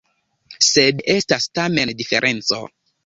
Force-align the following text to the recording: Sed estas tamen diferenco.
Sed 0.67 1.03
estas 1.15 1.47
tamen 1.59 1.93
diferenco. 2.01 2.61